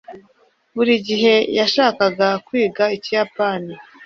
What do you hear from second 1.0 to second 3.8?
gihe yashakaga kwiga ikiyapani